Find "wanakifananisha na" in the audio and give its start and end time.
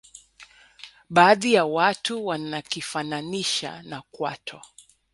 2.25-4.01